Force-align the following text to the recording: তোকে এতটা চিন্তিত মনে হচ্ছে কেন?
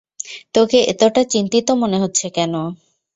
তোকে 0.55 0.77
এতটা 0.91 1.21
চিন্তিত 1.33 1.67
মনে 1.81 1.97
হচ্ছে 1.97 2.25
কেন? 2.29 2.53